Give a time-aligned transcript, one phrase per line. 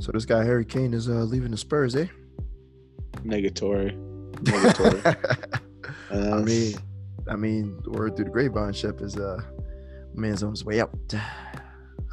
[0.00, 2.06] So this guy Harry Kane is uh, leaving the Spurs, eh?
[3.22, 3.94] Negatory.
[4.42, 5.60] Negatory.
[6.10, 6.74] I mean,
[7.28, 9.40] I mean, the word through the grapevine ship is uh,
[10.14, 10.90] man's on his way out.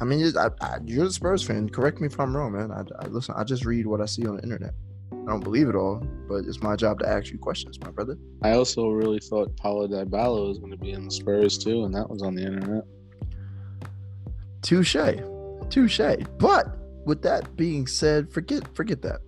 [0.00, 1.68] I mean, it's- I, I, you're the Spurs fan.
[1.70, 2.70] Correct me if I'm wrong, man.
[2.70, 3.34] I, I listen.
[3.36, 4.74] I just read what I see on the internet.
[5.12, 8.16] I don't believe it all, but it's my job to ask you questions, my brother.
[8.42, 11.94] I also really thought Paulo Dybala was going to be in the Spurs too, and
[11.94, 12.84] that was on the internet.
[14.62, 14.96] Touche,
[15.70, 16.00] touche.
[16.38, 16.77] But
[17.08, 19.20] with that being said, forget forget that.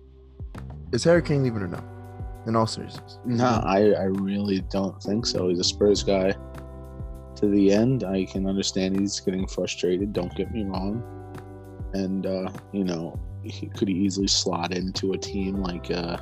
[0.93, 1.83] Is Harry Kane leaving or no?
[2.47, 5.49] In all seriousness, No, I, I really don't think so.
[5.49, 6.33] He's a Spurs guy
[7.35, 8.03] to the end.
[8.03, 10.11] I can understand he's getting frustrated.
[10.11, 11.03] Don't get me wrong.
[11.93, 16.17] And uh, you know, he could easily slot into a team like uh,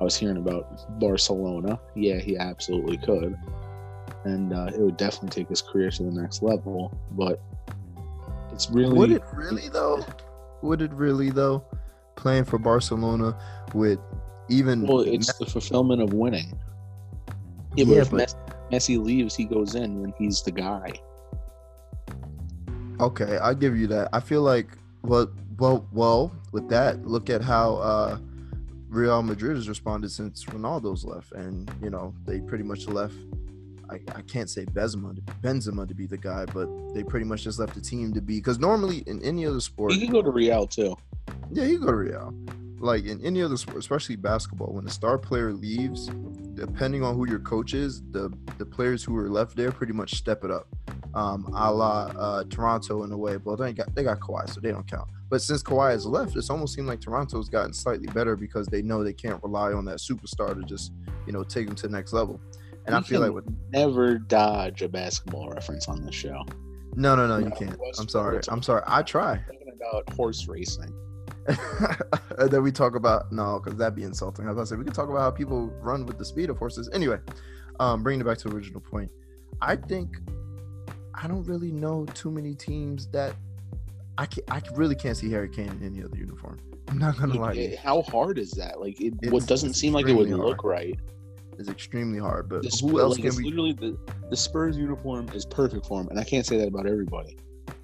[0.00, 1.78] I was hearing about Barcelona.
[1.94, 3.36] Yeah, he absolutely could.
[4.24, 6.96] And uh, it would definitely take his career to the next level.
[7.12, 7.42] But
[8.52, 10.04] it's really would it really though?
[10.64, 11.62] Would it really though?
[12.16, 13.36] Playing for Barcelona
[13.74, 13.98] with
[14.48, 16.58] even well, it's the fulfillment of winning.
[17.76, 20.92] Yeah, but Yeah, if but- Messi, Messi leaves, he goes in when he's the guy.
[22.98, 24.08] Okay, I'll give you that.
[24.12, 24.68] I feel like
[25.02, 26.32] well, well, well.
[26.52, 28.18] With that, look at how uh,
[28.88, 33.14] Real Madrid has responded since Ronaldo's left, and you know they pretty much left.
[33.90, 37.58] I, I can't say Benzema, Benzema to be the guy, but they pretty much just
[37.58, 40.30] left the team to be because normally in any other sport, He could go to
[40.30, 40.96] Real too.
[41.52, 42.34] yeah, you go to Real.
[42.80, 46.08] Like in any other sport, especially basketball, when the star player leaves,
[46.54, 50.14] depending on who your coach is, the the players who are left there pretty much
[50.14, 50.68] step it up.
[51.14, 53.36] Um, a la uh, Toronto in a way.
[53.36, 55.08] but they got they got Kawhi, so they don't count.
[55.30, 58.82] But since Kawhi has left, it's almost seemed like Toronto's gotten slightly better because they
[58.82, 60.92] know they can't rely on that superstar to just
[61.26, 62.38] you know take them to the next level.
[62.86, 66.44] And I feel like with never dodge a basketball reference on this show.
[66.94, 67.78] no, no, no, you can't.
[67.98, 68.40] I'm sorry.
[68.48, 68.82] I'm sorry.
[68.86, 69.36] I try.
[69.38, 70.92] Talking about horse racing.
[71.46, 74.46] that we talk about no, because that'd be insulting.
[74.48, 76.56] I was to say we could talk about how people run with the speed of
[76.56, 76.88] horses.
[76.92, 77.18] Anyway,
[77.80, 79.10] um, bringing it back to the original point,
[79.60, 80.16] I think
[81.14, 83.34] I don't really know too many teams that
[84.16, 86.58] I can I really can't see Harry Kane in any other uniform.
[86.88, 87.52] I'm not gonna lie.
[87.54, 88.80] It- how hard is that?
[88.80, 90.98] Like, it what doesn't seem like it would extremely look right.
[91.58, 92.48] It's extremely hard.
[92.48, 93.44] But The who Spurs- else like, can we?
[93.44, 93.98] Literally, the,
[94.30, 97.36] the Spurs uniform is perfect for him, and I can't say that about everybody.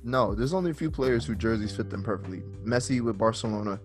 [0.03, 2.41] No, there's only a few players who jerseys fit them perfectly.
[2.65, 3.81] Messi with Barcelona.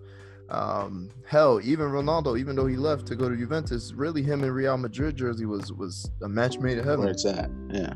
[0.48, 4.54] Um, hell, even Ronaldo, even though he left to go to Juventus, really him and
[4.54, 7.00] Real Madrid jersey was was a match made in heaven.
[7.00, 7.94] Where it's at, yeah.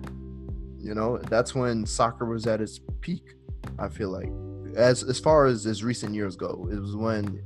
[0.78, 3.34] You know, that's when soccer was at its peak.
[3.78, 4.30] I feel like,
[4.76, 7.42] as as far as as recent years go, it was when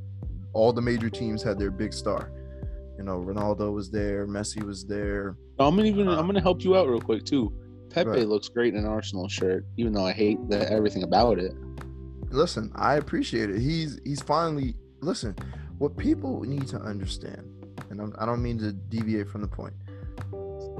[0.54, 2.30] all the major teams had their big star.
[2.98, 5.36] You know, Ronaldo was there, Messi was there.
[5.58, 7.52] I'm gonna even I'm gonna help you out um, real quick too.
[7.90, 8.28] Pepe Right.
[8.28, 11.54] looks great in an Arsenal shirt, even though I hate the, everything about it.
[12.30, 13.60] Listen, I appreciate it.
[13.60, 15.36] He's he's finally listen.
[15.78, 17.42] What people need to understand,
[17.90, 19.74] and I'm, I don't mean to deviate from the point.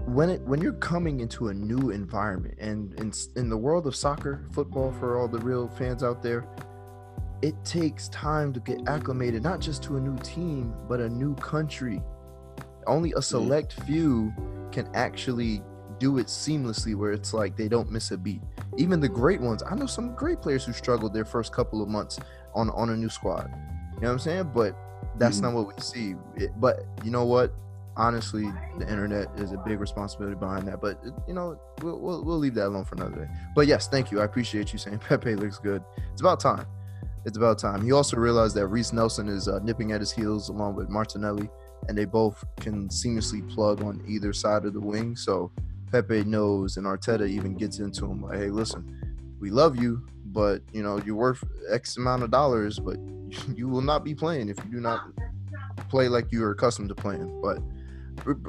[0.06, 3.94] When it when you're coming into a new environment, and in in the world of
[3.96, 6.46] soccer, football, for all the real fans out there,
[7.44, 11.34] it takes time to get acclimated, not just to a new team, but a new
[11.36, 12.02] country.
[12.86, 14.32] Only a select few
[14.72, 15.62] can actually
[15.98, 18.42] do it seamlessly, where it's like they don't miss a beat
[18.76, 19.62] even the great ones.
[19.62, 22.18] I know some great players who struggled their first couple of months
[22.54, 23.48] on on a new squad.
[23.94, 24.50] You know what I'm saying?
[24.54, 24.74] But
[25.16, 25.42] that's Mhm.
[25.42, 26.16] not what we see.
[26.36, 27.52] It, but you know what?
[27.96, 30.80] Honestly, the internet is a big responsibility behind that.
[30.80, 33.28] But you know, we'll, we'll we'll leave that alone for another day.
[33.54, 34.20] But yes, thank you.
[34.20, 35.84] I appreciate you saying Pepe looks good.
[36.12, 36.66] It's about time.
[37.24, 37.82] It's about time.
[37.82, 41.48] He also realized that Reiss Nelson is uh, nipping at his heels along with Martinelli,
[41.88, 45.16] and they both can seamlessly plug on either side of the wing.
[45.16, 45.50] So
[45.90, 48.84] Pepe knows, and Arteta even gets into him like, "Hey, listen,
[49.40, 52.98] we love you, but you know you're worth X amount of dollars, but
[53.54, 55.08] you will not be playing if you do not
[55.88, 57.58] play like you are accustomed to playing." But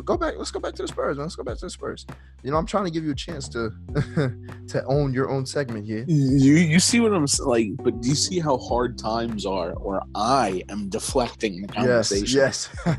[0.06, 0.36] go back.
[0.38, 1.26] Let's go back to the Spurs, man.
[1.26, 2.06] Let's go back to the Spurs.
[2.44, 3.72] You know, I'm trying to give you a chance to
[4.68, 6.06] to own your own segment here.
[6.08, 10.02] You you see what I'm like, but do you see how hard times are, or
[10.16, 12.38] I am deflecting the Yes, conversation?
[12.40, 12.70] yes.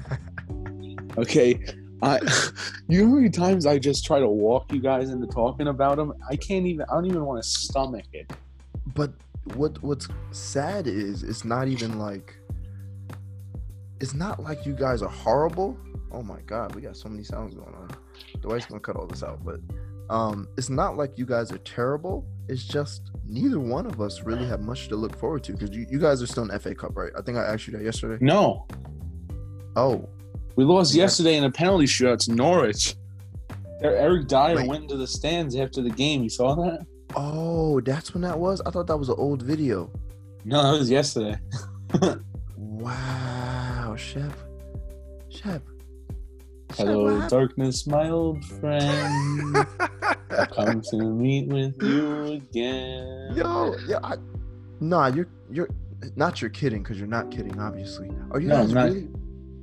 [1.19, 1.59] Okay.
[2.03, 2.19] I,
[2.89, 5.97] you know how many times I just try to walk you guys into talking about
[5.97, 6.13] them?
[6.29, 6.85] I can't even.
[6.91, 8.31] I don't even want to stomach it.
[8.95, 9.13] but
[9.55, 12.35] what what's sad is it's not even like
[14.01, 15.79] it's not like you guys are horrible.
[16.13, 17.89] Oh my god, we got so many sounds going on.
[18.33, 19.61] The Dwight's gonna cut all this out, but
[20.09, 22.25] um it's not like you guys are terrible.
[22.49, 25.85] It's just neither one of us really have much to look forward to because you,
[25.91, 27.11] you guys are still in FA Cup, right?
[27.19, 28.25] I think I asked you that yesterday.
[28.25, 28.67] No,
[29.75, 30.09] Oh,
[30.55, 31.03] we lost Yeah.
[31.03, 32.95] yesterday in a penalty shootout to Norwich.
[33.85, 34.69] Er- Eric Dier Wait.
[34.69, 36.23] went into the stands after the game.
[36.23, 36.87] You saw that?
[37.15, 38.61] oh, that's when that was.
[38.65, 39.91] I thought that was an old video.
[40.45, 41.37] No, that was yesterday.
[42.57, 44.33] wow, Shep.
[45.29, 45.63] Shep.
[46.75, 49.57] Hello, darkness, my old friend.
[50.31, 53.33] I've come to meet with you again.
[53.35, 54.17] Yo, yeah, I,
[54.81, 55.69] nah, you're you're
[56.17, 58.11] not you're kidding because you're not kidding, obviously.
[58.33, 58.85] Are you No, guys not.
[58.87, 59.09] really?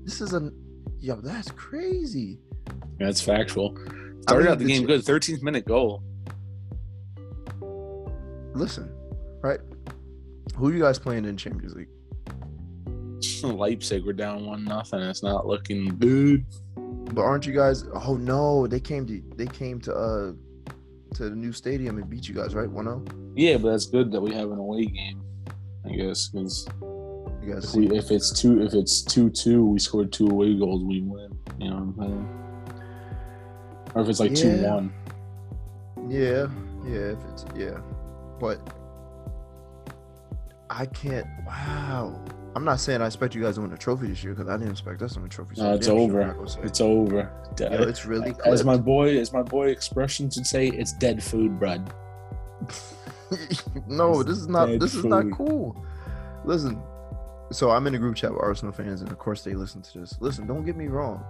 [0.06, 0.52] This is a
[1.00, 2.40] yo, that's crazy.
[3.00, 3.78] That's factual.
[4.22, 5.02] Started out the game good.
[5.02, 6.02] 13th minute goal.
[8.56, 8.92] Listen,
[9.42, 9.60] right?
[10.56, 11.90] Who you guys playing in Champions League?
[13.44, 15.00] Leipzig we're down one nothing.
[15.02, 16.46] It's not looking good.
[17.12, 17.86] But aren't you guys?
[17.94, 20.34] Oh no, they came to they came to uh
[21.16, 22.70] to the new stadium and beat you guys, right?
[22.70, 23.04] One zero.
[23.36, 25.22] Yeah, but that's good that we have an away game.
[25.86, 26.68] I guess because
[27.42, 27.88] if, see?
[27.88, 31.38] we, if it's two if it's two two, we scored two away goals, we win.
[31.60, 32.40] You know what I'm saying?
[33.96, 34.94] Or if it's like two one.
[36.10, 36.48] Yeah,
[36.86, 37.80] yeah, if it's yeah,
[38.40, 38.60] but
[40.70, 41.28] I can't.
[41.46, 42.24] Wow,
[42.56, 44.58] I'm not saying I expect you guys to win a trophy this year because I
[44.58, 45.60] didn't expect us to win a trophy.
[45.60, 46.22] No, it's over.
[46.22, 46.60] I'm not gonna say.
[46.64, 47.32] It's over.
[47.60, 51.60] Yo, it's really as my boy, as my boy expression should say, it's dead food,
[51.60, 51.92] bread.
[53.88, 54.80] no, It's this is not.
[54.80, 55.84] This is not cool.
[56.46, 56.82] Listen,
[57.52, 60.00] so I'm in a group chat with Arsenal fans, and of course they listen to
[60.00, 60.16] this.
[60.20, 61.24] Listen, don't get me wrong.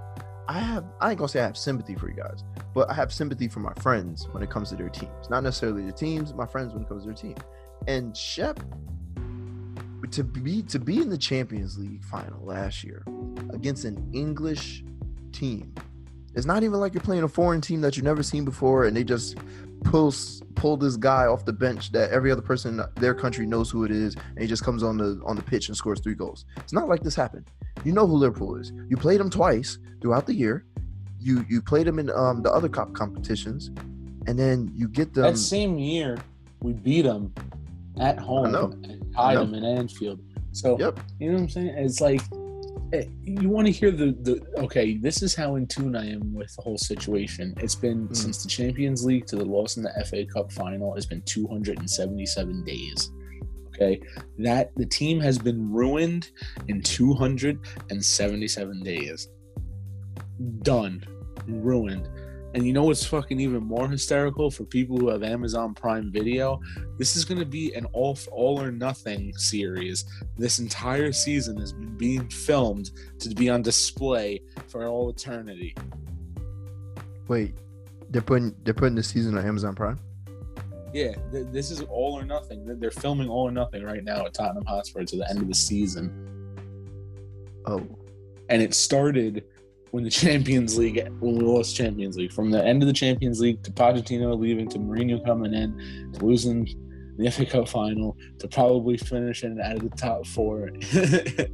[0.48, 0.84] I have.
[1.00, 2.44] I ain't gonna say I have sympathy for you guys,
[2.74, 5.30] but I have sympathy for my friends when it comes to their teams.
[5.30, 6.34] Not necessarily the teams.
[6.34, 7.36] My friends when it comes to their team.
[7.88, 8.60] And Shep,
[10.12, 13.04] to be to be in the Champions League final last year
[13.52, 14.84] against an English
[15.32, 15.74] team.
[16.36, 18.96] It's not even like you're playing a foreign team that you've never seen before, and
[18.96, 19.38] they just
[19.84, 20.14] pull
[20.56, 23.84] pull this guy off the bench that every other person in their country knows who
[23.84, 26.46] it is, and he just comes on the on the pitch and scores three goals.
[26.58, 27.50] It's not like this happened.
[27.84, 28.72] You know who Liverpool is.
[28.90, 30.66] You played them twice throughout the year.
[31.20, 33.72] You you played them in um, the other cup competitions,
[34.28, 35.24] and then you get them.
[35.24, 36.18] that same year,
[36.62, 37.34] we beat them
[38.00, 40.20] at home and tied them in Anfield.
[40.52, 41.00] So Yep.
[41.20, 41.68] you know what I'm saying?
[41.78, 42.22] It's like
[42.94, 44.98] eh, you want to hear the the okay.
[44.98, 47.54] This is how in tune I am with the whole situation.
[47.58, 48.16] It's been Mm.
[48.16, 50.96] since the Champions League to the loss in the FA Cup final.
[50.96, 53.12] It's been 277 days.
[53.70, 54.00] Okay,
[54.38, 56.30] that the team has been ruined
[56.68, 59.28] in 277 days.
[60.62, 61.04] Done,
[61.48, 62.08] ruined.
[62.54, 66.62] And you know what's fucking even more hysterical for people who have Amazon Prime Video?
[67.00, 70.06] This is going to be an all all or nothing series.
[70.38, 75.76] This entire season has been being filmed to be on display for all eternity.
[77.28, 77.56] Wait,
[78.12, 80.00] they're putting they're putting the season on Amazon Prime.
[80.94, 82.66] Yeah, th- this is all or nothing.
[82.68, 85.48] They're- They're filming all or nothing right now at Tottenham Hotspur to the end of
[85.48, 86.12] the season.
[87.66, 87.82] Oh,
[88.50, 89.46] and it started
[89.94, 93.40] when the Champions League when we lost Champions League from the end of the Champions
[93.40, 96.68] League to Pochettino leaving to Mourinho coming in to losing
[97.20, 100.70] the FA Cup final to probably finishing out of the top four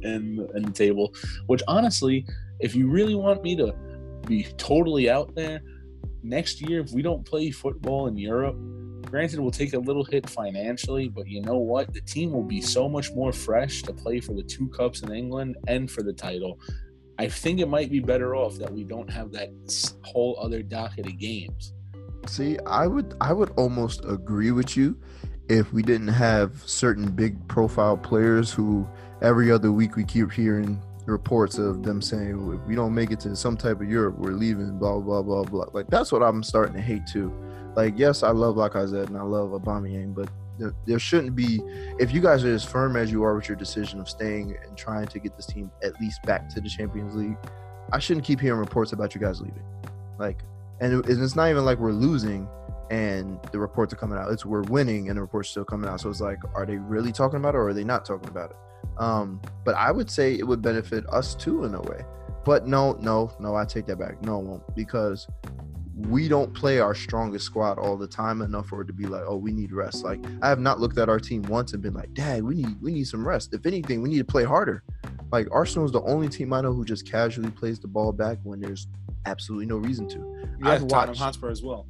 [0.06, 1.14] in, in the table.
[1.48, 2.24] Which honestly,
[2.60, 3.74] if you really want me to
[4.26, 5.60] be totally out there
[6.22, 8.56] next year, if we don't play football in Europe.
[9.02, 11.92] Granted, we'll take a little hit financially, but you know what?
[11.92, 15.12] The team will be so much more fresh to play for the two cups in
[15.12, 16.58] England and for the title.
[17.20, 19.50] I think it might be better off that we don't have that
[20.00, 21.74] whole other docket of games.
[22.26, 24.96] See, I would I would almost agree with you
[25.50, 28.88] if we didn't have certain big profile players who
[29.20, 33.20] every other week we keep hearing reports of them saying if we don't make it
[33.20, 35.66] to some type of Europe, we're leaving, blah blah blah blah.
[35.74, 37.30] Like that's what I'm starting to hate too.
[37.76, 40.30] Like yes, I love Lacazette and I love Aubameyang, but
[40.86, 41.60] there, shouldn't be.
[41.98, 44.76] If you guys are as firm as you are with your decision of staying and
[44.76, 47.36] trying to get this team at least back to the Champions League,
[47.92, 49.64] I shouldn't keep hearing reports about you guys leaving.
[50.18, 50.38] Like,
[50.80, 52.48] and it's not even like we're losing
[52.90, 54.30] and the reports are coming out.
[54.30, 56.00] It's we're winning and the reports still coming out.
[56.00, 58.50] So it's like, are they really talking about it or are they not talking about
[58.50, 58.56] it?
[58.98, 62.04] Um, but I would say it would benefit us too in a way.
[62.44, 64.20] But no, no, no, I take that back.
[64.22, 65.28] No, it won't because
[66.08, 69.22] we don't play our strongest squad all the time enough for it to be like,
[69.26, 70.04] oh, we need rest.
[70.04, 72.80] Like I have not looked at our team once and been like, Dad, we need
[72.80, 73.52] we need some rest.
[73.54, 74.82] If anything, we need to play harder.
[75.32, 78.38] Like Arsenal is the only team I know who just casually plays the ball back
[78.42, 78.88] when there's
[79.26, 80.18] absolutely no reason to.
[80.18, 81.86] Yeah, I've Tottenham watched- Hotspur as well.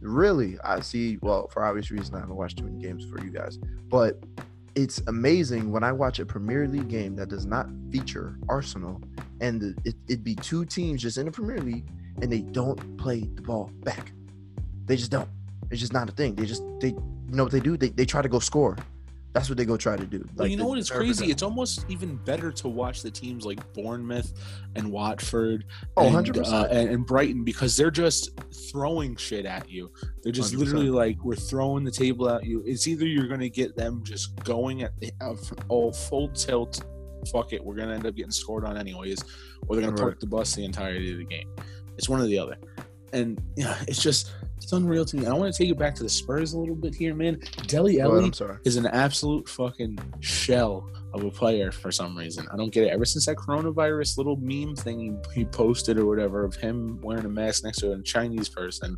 [0.00, 1.18] Really, I see.
[1.22, 4.22] Well, for obvious reasons, I haven't watched too many games for you guys, but
[4.74, 9.00] it's amazing when I watch a Premier League game that does not feature Arsenal,
[9.40, 11.86] and it, it'd be two teams just in the Premier League,
[12.22, 14.12] and they don't play the ball back.
[14.86, 15.28] They just don't.
[15.70, 16.34] It's just not a thing.
[16.34, 17.76] They just they you know what they do?
[17.76, 18.76] They they try to go score.
[19.32, 20.24] That's what they go try to do.
[20.36, 20.78] Well, you know what?
[20.78, 21.28] It's crazy?
[21.28, 24.32] It's almost even better to watch the teams like Bournemouth
[24.76, 25.64] and Watford
[25.96, 26.52] Oh, and, 100%.
[26.52, 28.30] uh, and, and Brighton because they're just
[28.70, 29.90] throwing shit at you.
[30.22, 30.58] They're just 100%.
[30.58, 32.62] literally like we're throwing the table at you.
[32.64, 35.34] It's either you're going to get them just going at the uh,
[35.68, 36.84] all full tilt.
[37.32, 39.24] Fuck it, we're going to end up getting scored on anyways,
[39.66, 41.48] or they're going to park the bus the entirety of the game.
[41.96, 42.56] It's one or the other,
[43.12, 44.32] and yeah, it's just
[44.64, 45.26] it's unreal to me.
[45.26, 47.40] I want to take it back to the Spurs a little bit here, man.
[47.66, 48.32] Dele Alli
[48.64, 52.46] is an absolute fucking shell of a player for some reason.
[52.50, 52.88] I don't get it.
[52.90, 54.98] Ever since that coronavirus little meme thing
[55.34, 58.96] he, he posted or whatever of him wearing a mask next to a Chinese person,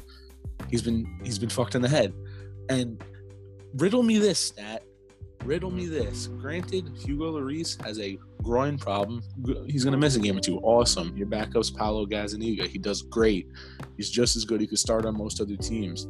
[0.71, 2.15] he's been he's been fucked in the head.
[2.69, 3.03] And
[3.75, 4.85] riddle me this stat.
[5.47, 6.27] Riddle me this.
[6.27, 9.23] Granted, Hugo Lloris has a groin problem.
[9.67, 10.59] He's gonna miss a game or two.
[10.59, 11.17] Awesome.
[11.17, 12.67] Your backup's Paulo Gazzaniga.
[12.67, 13.49] He does great.
[13.97, 14.61] He's just as good.
[14.61, 16.09] He could start on most other teams.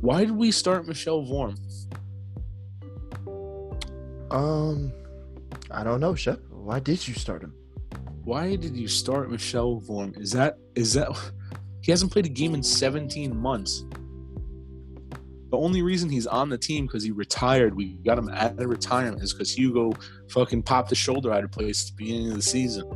[0.00, 1.58] Why did we start Michel Vorm?
[4.30, 4.92] Um,
[5.72, 6.40] I don't know, Shep.
[6.50, 7.54] Why did you start him?
[8.22, 10.16] Why did you start Michel Vorm?
[10.20, 11.08] Is that is that
[11.80, 13.84] he hasn't played a game in 17 months?
[15.50, 17.74] The only reason he's on the team because he retired.
[17.74, 19.92] We got him out of retirement is because Hugo
[20.30, 22.86] fucking popped the shoulder out of place at the beginning of the season.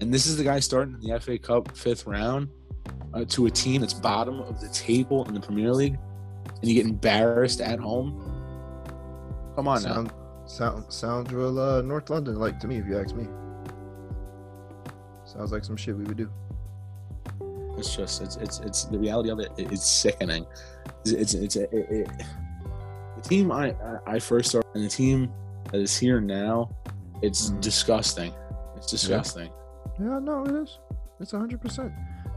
[0.00, 2.48] And this is the guy starting in the FA Cup fifth round
[3.14, 5.96] uh, to a team that's bottom of the table in the Premier League,
[6.60, 8.18] and you get embarrassed at home.
[9.54, 9.94] Come on now.
[9.94, 10.12] Sound,
[10.46, 13.28] sound, sounds real uh, North London like to me, if you ask me.
[15.24, 16.30] Sounds like some shit we would do.
[17.82, 19.50] It's just it's it's it's the reality of it.
[19.56, 20.46] It's sickening.
[21.00, 22.08] It's it's, it's it, it,
[23.16, 23.74] the team I
[24.06, 25.32] I- first started and the team
[25.72, 26.70] that is here now.
[27.22, 27.60] It's Mhm.
[27.60, 28.32] disgusting.
[28.76, 29.50] It's disgusting.
[29.98, 30.78] Yeah, no, it is.
[31.18, 31.92] It's hundred percent.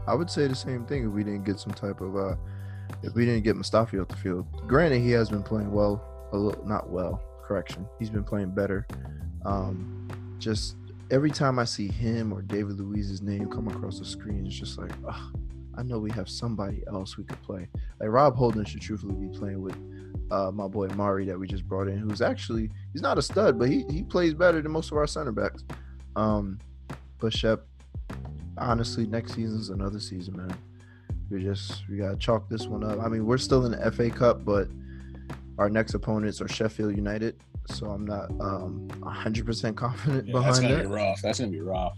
[0.08, 2.34] I would say the same thing if we didn't get some type of uh,
[3.04, 4.46] if we didn't get Mustafi off the field.
[4.66, 7.22] Granted, he has been playing well, a little not well.
[7.44, 8.84] Correction, he's been playing better.
[9.44, 10.08] Um,
[10.40, 10.74] just
[11.10, 14.78] every time I see him or David Luiz's name come across the screen, it's just
[14.78, 15.30] like, ah,
[15.76, 17.68] I know we have somebody else we could play.
[18.00, 19.76] Like Rob Holding should truthfully be playing with
[20.30, 23.58] uh, my boy Mari that we just brought in, who's actually he's not a stud,
[23.58, 25.64] but he he plays better than most of our center backs.
[26.16, 26.58] Um,
[27.18, 27.64] but Shep,
[28.58, 30.56] honestly, next season's another season, man.
[31.30, 33.00] We just we gotta chalk this one up.
[33.00, 34.68] I mean, we're still in the FA Cup, but
[35.58, 37.36] our next opponents are Sheffield United,
[37.68, 40.88] so I'm not um 100% confident Yeah, that's behind gonna that.
[40.88, 41.22] be rough.
[41.22, 41.96] That's gonna be rough.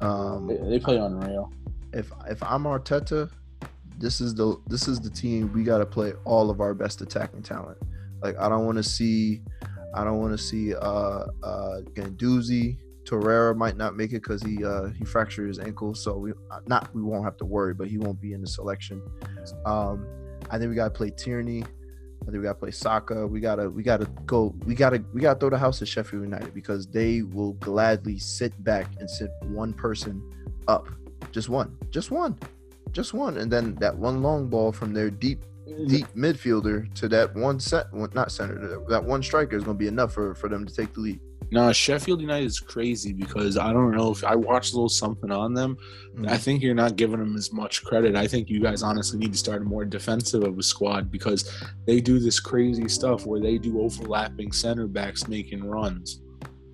[0.00, 1.52] Um, They, they play unreal.
[1.92, 3.30] if if I'm Arteta,
[3.98, 7.00] this is the this is the team we got to play all of our best
[7.00, 7.78] attacking talent.
[8.22, 9.42] Like I don't want to see,
[9.94, 12.78] I don't want to see uh uh Guendouzi.
[13.04, 16.32] Torreira might not make it because he uh he fractured his ankle, so we
[16.66, 19.02] not we won't have to worry, but he won't be in the selection.
[19.64, 20.06] Um,
[20.50, 21.64] I think we gotta play Tierney.
[22.28, 23.26] I think we gotta play Saka.
[23.26, 24.54] We gotta we gotta go.
[24.66, 28.52] We gotta we gotta throw the house at Sheffield United because they will gladly sit
[28.62, 30.22] back and sit one person
[30.68, 30.88] up
[31.32, 32.38] just one, just one,
[32.92, 35.40] just one, and then that one long ball from their deep,
[35.86, 39.88] deep midfielder to that one set, not center, that one striker is going to be
[39.88, 41.20] enough for for them to take the lead.
[41.50, 45.30] No, Sheffield United is crazy because I don't know if I watched a little something
[45.30, 45.78] on them.
[46.14, 46.28] Mm.
[46.28, 48.16] I think you're not giving them as much credit.
[48.16, 51.50] I think you guys honestly need to start a more defensive of a squad because
[51.86, 56.20] they do this crazy stuff where they do overlapping center backs making runs,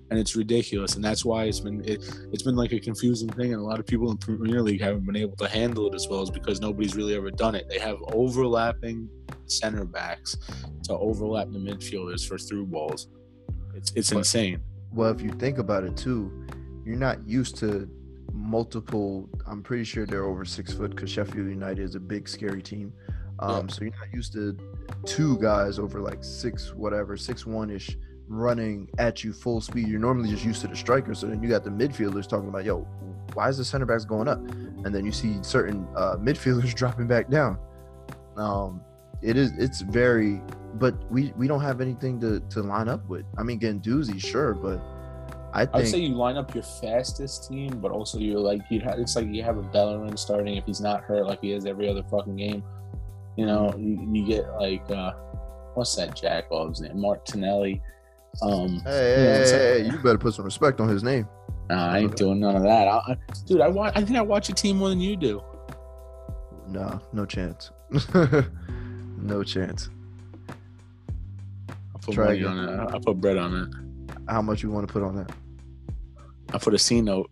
[0.09, 0.95] and it's ridiculous.
[0.95, 2.03] And that's why it's been it,
[2.33, 5.05] it's been like a confusing thing, and a lot of people in Premier League haven't
[5.05, 7.69] been able to handle it as well, is because nobody's really ever done it.
[7.69, 9.07] They have overlapping
[9.45, 10.35] center backs
[10.83, 13.07] to overlap the midfielders for through balls.
[13.75, 14.61] It's it's But- insane.
[14.91, 16.31] Well, if you think about it too,
[16.85, 17.89] you're not used to
[18.31, 19.29] multiple.
[19.45, 22.93] I'm pretty sure they're over six foot because Sheffield United is a big, scary team.
[23.39, 24.55] Um, So you're not used to
[25.03, 27.97] two guys over like six, whatever, six one ish,
[28.29, 29.87] running at you full speed.
[29.87, 31.19] You're normally just used to the strikers.
[31.19, 32.87] So then you got the midfielders talking about, yo,
[33.33, 34.39] why is the center backs going up?
[34.85, 37.57] And then you see certain uh, midfielders dropping back down.
[38.37, 38.79] Um,
[39.25, 40.41] it is it's very,
[40.75, 43.25] but we we don't have anything to to line up with.
[43.37, 44.79] I mean, Guendouzi, sure, but
[45.53, 48.99] I I'd say you line up your fastest team, but also you're like you have
[48.99, 51.89] it's like you have a Bellerin starting if he's not hurt like he is every
[51.89, 52.63] other fucking game.
[53.35, 55.13] You know, you, you get like uh
[55.73, 56.99] what's that Jack Jacob's name?
[56.99, 57.81] Martinelli.
[58.43, 61.27] Um Hey, Yeah, hey, hey, hey, you better put some respect on his name.
[61.69, 62.87] nah, I ain't doing none of that.
[62.87, 63.17] I, I,
[63.47, 65.41] dude, I watch I think I watch a team more than you do.
[66.67, 67.71] No, no chance.
[69.25, 69.89] no chance.
[71.69, 72.57] I put Try money again.
[72.57, 72.95] on it.
[72.95, 74.19] I, put bread on it.
[74.29, 75.31] How much you want to put on that?
[76.53, 77.29] I put a C note.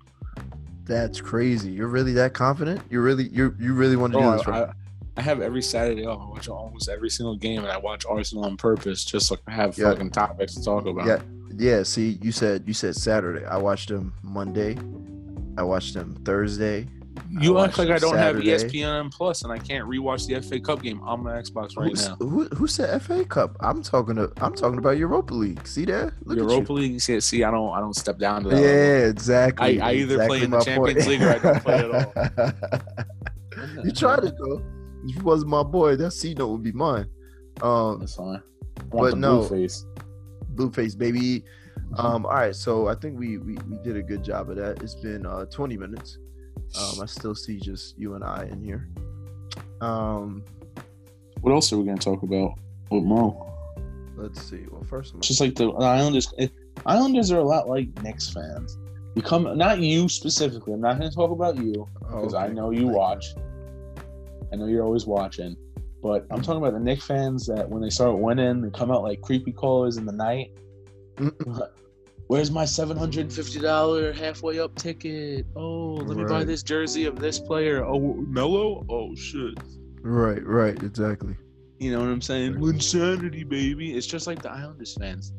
[0.86, 1.72] That's crazy.
[1.72, 2.82] You're really that confident?
[2.90, 4.68] You really you you really want to do Oh, this right?
[4.68, 4.74] I,
[5.16, 6.22] I have every Saturday off.
[6.22, 9.38] I watch almost every single game, and I watch Arsenal on purpose just so I
[9.52, 9.92] can have Yeah.
[9.92, 11.06] fucking topics to talk about.
[11.06, 11.22] Yeah,
[11.56, 11.84] yeah.
[11.84, 13.46] See, you said you said Saturday.
[13.46, 14.78] I watched them Monday.
[15.58, 16.88] I watched them Thursday.
[17.30, 18.50] You I act like I don't Saturday.
[18.50, 21.90] have ESPN Plus, and I can't rewatch the FA Cup game on my Xbox right
[21.90, 22.16] Who's- now.
[22.16, 23.56] Who, who said FA Cup?
[23.60, 24.32] I'm talking to.
[24.38, 25.66] I'm talking about Europa League.
[25.68, 26.14] See that?
[26.26, 27.00] Look at Europa League.
[27.02, 28.56] See, see, I don't, I don't step down to that.
[28.56, 28.70] level.
[28.70, 29.80] Yeah, exactly.
[29.82, 31.08] I- I either play in the Champions point.
[31.08, 33.84] League or I don't play at all.
[33.84, 34.64] you tried it though.
[35.06, 37.08] If you wasn't my boy, that C note would be mine.
[37.62, 38.42] Um, That's fine.
[38.92, 39.40] But no.
[39.40, 39.86] blue face.
[40.56, 41.44] Blueface baby.
[41.98, 44.82] Um, all right, so I think we, we we did a good job of that.
[44.82, 46.18] It's been uh 20 minutes.
[46.78, 48.88] Um, I still see just you and I in here.
[49.82, 50.44] Um,
[51.42, 52.58] What else are we gonna talk about
[52.90, 53.50] with Mo?
[54.16, 54.66] let's see.
[54.72, 56.32] Well, first of all, Just like the Islanders.
[56.40, 56.48] eh,
[56.86, 58.78] Islanders are a lot like Knicks fans.
[59.16, 60.74] You come, not you specifically.
[60.74, 63.26] I'm not gonna talk about you because I know you watch.
[64.52, 65.56] I know you're always watching,
[66.02, 69.04] but I'm talking about the Knicks fans that when they start winning, they come out
[69.04, 70.52] like creepy callers in the night.
[72.34, 75.46] Where's my seven hundred fifty dollar halfway up ticket?
[75.56, 77.86] Oh, let me buy this jersey of this player.
[77.86, 78.84] Oh, Mello.
[78.90, 79.54] Oh shit.
[80.02, 81.38] Right, right, exactly.
[81.78, 82.56] You know what I'm saying?
[82.56, 83.94] Insanity, baby.
[83.96, 85.32] It's just like the Islanders fans.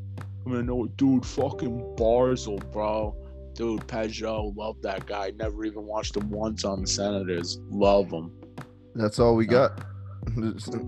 [0.47, 3.17] I mean, no, dude, fucking Barzal, bro.
[3.55, 5.33] Dude, Pageau, love that guy.
[5.37, 7.59] Never even watched him once on the Senators.
[7.71, 8.31] Love him.
[8.95, 9.85] That's all we uh, got.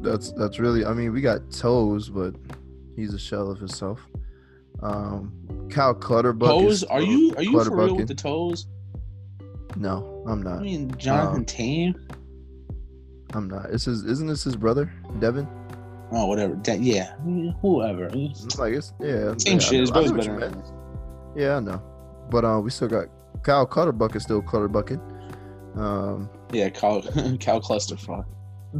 [0.04, 0.84] that's that's really.
[0.84, 2.36] I mean, we got toes, but
[2.94, 3.98] he's a shell of himself.
[4.82, 5.32] Um,
[5.70, 6.48] Cal Clutterbuck.
[6.48, 6.82] Toes?
[6.82, 8.66] is Are you are you for real with the toes?
[9.76, 10.58] No, I'm not.
[10.58, 12.08] I mean, Jonathan Um, Tame.
[13.34, 13.66] I'm not.
[13.70, 14.04] It's his.
[14.04, 15.46] Isn't this his brother, Devin?
[16.12, 16.54] Oh, whatever.
[16.54, 17.14] Da- yeah,
[17.60, 18.08] whoever.
[18.12, 19.34] It's like it's yeah.
[19.38, 19.74] Same yeah, shit.
[19.74, 20.62] I His brother's know what you better.
[21.34, 21.82] Yeah, I know.
[22.30, 23.06] But uh, we still got
[23.42, 25.00] Kyle Clutterbuck is still Clutterbucking.
[25.76, 27.02] Um, Yeah, Cal,
[27.40, 28.24] Cal Clusterfuck.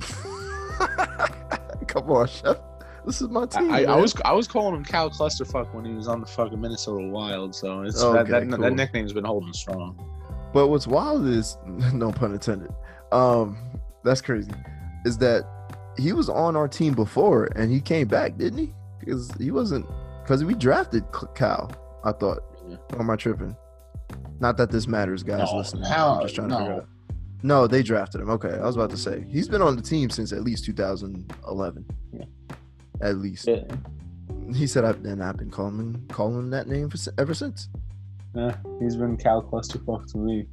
[1.89, 2.57] come on, chef.
[3.07, 3.71] This is my team.
[3.73, 6.61] I, I was I was calling him Cal Clusterfuck when he was on the fucking
[6.61, 8.59] Minnesota Wild, so it's Okay, that, that, cool.
[8.65, 9.97] that nickname's been holding strong.
[10.53, 11.57] But what's wild is,
[11.93, 12.71] no pun intended.
[13.13, 13.57] Um,
[14.03, 14.51] that's crazy.
[15.05, 15.45] Is that
[15.97, 18.75] he was on our team before and he came back, didn't he?
[18.99, 19.87] Because he wasn't.
[20.23, 21.05] Because we drafted
[21.37, 21.71] Cal.
[22.05, 22.41] I thought.
[22.69, 22.77] Yeah.
[22.95, 23.57] Or am I tripping?
[24.41, 25.49] Not that this matters, guys.
[25.53, 25.85] No, listening.
[25.85, 26.77] how- I'm just trying to figure no.
[26.79, 26.89] out.
[27.43, 28.31] No, they drafted him.
[28.31, 31.85] Okay, I was about to say he's been on the team since at least 2011.
[32.13, 32.25] Yeah.
[33.01, 33.63] At least Yeah,
[34.55, 37.69] he said, I've, and I've been calling calling him that name for, ever since.
[38.35, 40.47] yeah, he's been Cal Clusterfuck to me.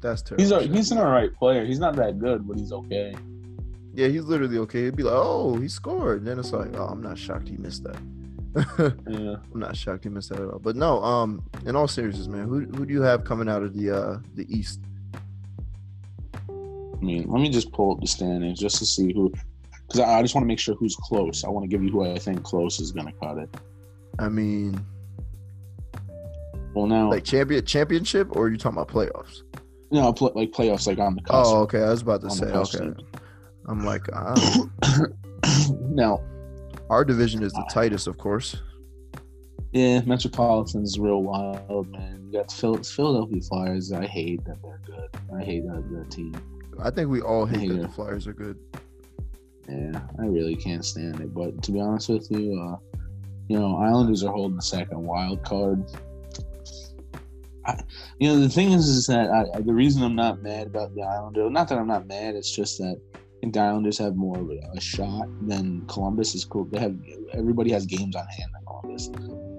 [0.00, 0.42] That's terrible.
[0.42, 1.64] He's a, he's an alright player.
[1.66, 3.14] He's not that good, but he's okay.
[3.92, 4.84] Yeah, he's literally okay.
[4.84, 7.84] He'd be like, "Oh, he scored." then it's like, "Oh, I'm not shocked he missed
[7.84, 7.98] that."
[9.08, 9.36] Yeah.
[9.52, 10.58] I'm not shocked he missed that at all.
[10.58, 13.74] But no, um, in all seriousness, man, who who do you have coming out of
[13.74, 14.80] the uh the East?
[16.48, 19.32] I mean, let me just pull up the standings just to see who,
[19.90, 21.42] because I, I just want to make sure who's close.
[21.44, 23.48] I want to give you who I think close is going to cut it.
[24.20, 24.84] I mean,
[26.74, 29.42] Well, now, like champion championship, or are you talking about playoffs?
[29.92, 31.52] you know, pl- like playoffs, like on the cusp.
[31.52, 31.82] Oh, okay.
[31.82, 32.94] I was about to on say, okay.
[33.66, 34.36] I'm like, uh,
[35.80, 36.22] now,
[36.90, 38.56] our division is the tightest, of course.
[39.72, 42.22] yeah, Metropolitan's real wild, man.
[42.26, 43.90] You got Phil- Philadelphia Flyers.
[43.92, 45.08] I hate that they're good.
[45.36, 46.34] I hate that they're a team.
[46.80, 47.82] I think we all hate that Yeah.
[47.82, 48.56] the Flyers are good.
[49.70, 51.32] Yeah, I really can't stand it.
[51.32, 52.76] But to be honest with you, uh,
[53.48, 55.84] you know, Islanders are holding the second wild card.
[57.66, 57.78] I,
[58.18, 61.02] you know, the thing is, is that I, the reason I'm not mad about the
[61.02, 64.38] Islanders, not that I'm not mad, it's just that I think the Islanders have more
[64.38, 66.64] of a, a shot than Columbus is cool.
[66.64, 66.96] They have
[67.32, 69.10] everybody has games on hand than Columbus.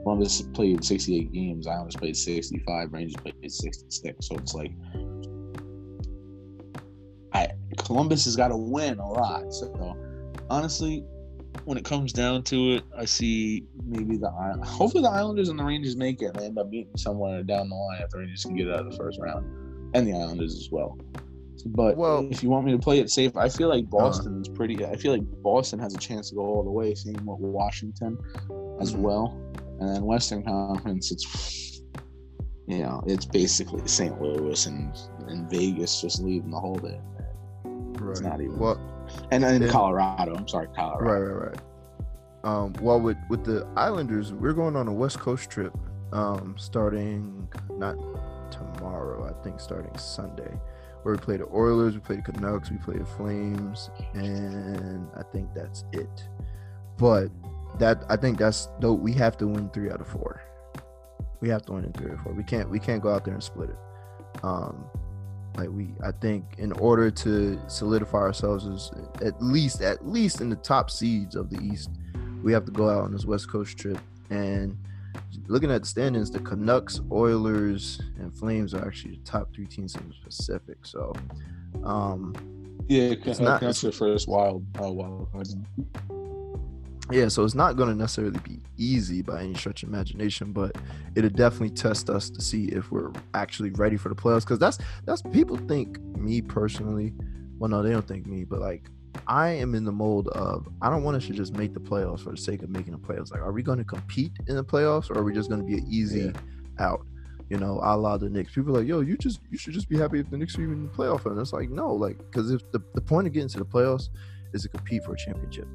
[0.04, 1.68] Columbus played 68 games.
[1.68, 2.92] Islanders played 65.
[2.92, 4.28] Rangers played 66.
[4.28, 4.72] So it's like,
[7.34, 9.54] I Columbus has got to win a lot.
[9.54, 9.96] So
[10.50, 11.04] honestly,
[11.66, 14.30] when it comes down to it, I see maybe the
[14.64, 16.26] Hopefully, the Islanders and the Rangers make it.
[16.28, 18.86] and They end up meeting somewhere down the line if the Rangers can get out
[18.86, 19.46] of the first round,
[19.94, 20.98] and the Islanders as well.
[21.68, 24.06] But Well- if you want me to play it safe, I feel like Uh-huh.
[24.08, 24.84] Boston is pretty.
[24.86, 26.96] I feel like Boston has a chance to go all the way.
[26.96, 28.18] Same with Washington
[28.80, 29.02] as Mhm.
[29.02, 29.38] well,
[29.80, 31.12] and then Western Conference.
[31.12, 31.82] It's
[32.68, 34.20] you know it's basically St.
[34.22, 34.96] Louis and
[35.28, 37.00] and Vegas just leading the whole day,
[38.20, 38.30] Right.
[38.30, 38.80] not even- well.
[39.32, 39.68] and then Yeah.
[39.70, 40.36] Colorado.
[40.36, 41.04] I'm sorry, Colorado.
[41.06, 41.62] Right, right, right.
[42.44, 45.78] Um, well, with with the Islanders, we're going on a West Coast trip,
[46.12, 47.48] um, starting
[47.78, 47.96] not
[48.52, 49.26] tomorrow.
[49.30, 50.60] I think starting Sunday,
[51.04, 55.24] where we play the Oilers, we play the Canucks, we play the Flames, and I
[55.32, 56.28] think that's it.
[56.98, 57.30] But
[57.78, 60.42] that I think that's though we have to win three out of four.
[61.42, 62.34] We have to win in three or four.
[62.34, 63.78] We can't we can't go out there and split it.
[64.44, 64.84] Um,
[65.56, 70.50] Like we, I think, in order to solidify ourselves as at least at least in
[70.50, 71.90] the top seeds of the East,
[72.42, 73.98] we have to go out on this West Coast trip.
[74.30, 74.78] And
[75.48, 79.96] looking at the standings, the Canucks, Oilers, and Flames are actually the top three teams
[79.96, 80.78] in the Pacific.
[80.86, 81.14] So,
[81.84, 82.34] um,
[82.88, 85.48] Yeah, It's not- not that's the first wild uh, wild card.
[87.12, 90.78] Yeah, so it's not going to necessarily be easy by any stretch of imagination, but
[91.16, 94.42] it'll definitely test us to see if we're actually ready for the playoffs.
[94.42, 97.14] Because that's that's people think me personally.
[97.58, 98.90] Well, no, they don't think me, but like
[99.28, 102.22] I am in the mold of I don't want us to just make the playoffs
[102.22, 103.32] for the sake of making the playoffs.
[103.32, 105.68] Like, are we going to compete in the playoffs, or are we just going to
[105.68, 106.34] be an easy
[106.80, 107.06] out?
[107.50, 108.54] You know, a la the Knicks.
[108.54, 110.62] People are like, yo, you just you should just be happy if the Knicks are
[110.62, 111.26] even in the playoff.
[111.26, 114.10] And it's like, no, like because if the, the point of getting to the playoffs
[114.54, 115.68] is to compete for a championship.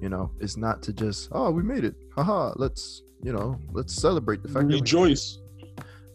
[0.00, 2.52] You know, it's not to just oh we made it, haha.
[2.56, 5.38] Let's you know let's celebrate the fact that Rejoice.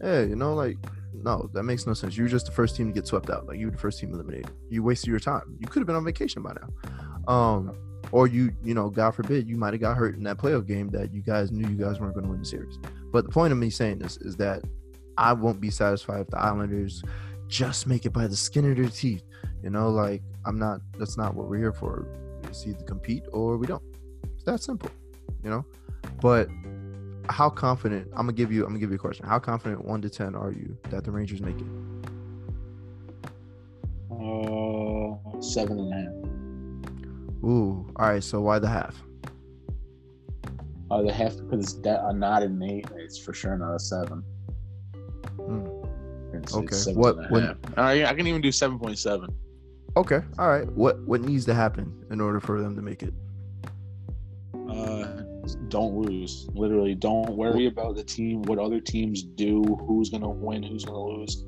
[0.02, 0.76] yeah, you know, like
[1.12, 2.16] no, that makes no sense.
[2.16, 3.46] You were just the first team to get swept out.
[3.46, 4.50] Like you were the first team eliminated.
[4.68, 5.56] You wasted your time.
[5.58, 7.32] You could have been on vacation by now.
[7.32, 7.76] Um,
[8.12, 10.88] or you, you know, God forbid, you might have got hurt in that playoff game
[10.90, 12.78] that you guys knew you guys weren't going to win the series.
[13.12, 14.62] But the point of me saying this is that
[15.16, 17.02] I won't be satisfied if the Islanders
[17.50, 19.24] just make it by the skin of their teeth.
[19.62, 20.80] You know, like I'm not.
[20.98, 22.06] That's not what we're here for.
[22.44, 23.82] It's either compete or we don't.
[24.34, 24.90] It's that simple.
[25.44, 25.64] You know,
[26.22, 26.48] but
[27.28, 30.02] how confident i'm gonna give you i'm gonna give you a question how confident 1
[30.02, 31.66] to 10 are you that the rangers make it
[34.10, 37.44] Uh, seven and a half.
[37.48, 39.00] ooh all right so why the half
[40.90, 42.86] Uh, the half because it's de- not an eight.
[42.96, 44.24] It's for sure not a seven.
[45.36, 45.66] Hmm.
[46.42, 46.66] It's, Okay.
[46.66, 47.44] It's What- when-.
[47.44, 49.28] Uh, I can even do seven point seven.
[49.96, 53.12] okay all right what what needs to happen in order for them to make it
[54.68, 55.22] Uh,
[55.68, 56.48] don't lose.
[56.54, 61.04] Literally, don't worry about the team, what other teams do, who's gonna win, who's gonna
[61.16, 61.44] lose.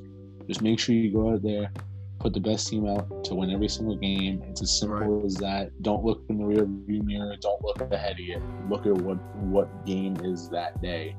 [0.49, 1.71] Just make sure you go out there,
[2.19, 4.43] put the best team out to win every single game.
[4.49, 5.71] It's as simple as that.
[5.83, 7.37] Don't look in the rear view mirror.
[7.41, 8.43] Don't look ahead of you.
[8.69, 9.19] Look at what
[9.55, 11.15] what game is that day,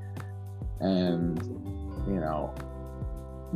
[0.82, 1.42] and
[2.08, 2.54] you know,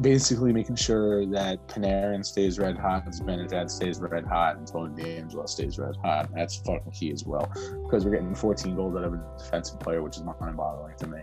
[0.01, 5.47] basically making sure that Panarin stays red hot, Zibanejad stays red hot, and Tony DeAngelo
[5.49, 6.29] stays red hot.
[6.33, 7.49] That's fucking key as well
[7.83, 11.19] because we're getting 14 goals out of a defensive player, which is mind-boggling to me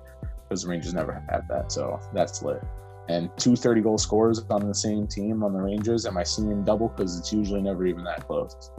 [0.48, 1.70] because the Rangers never had that.
[1.72, 2.62] So that's lit.
[3.08, 6.06] And two 30 goal scorers on the same team on the Rangers.
[6.06, 6.88] Am I seeing double?
[6.88, 8.70] Because it's usually never even that close.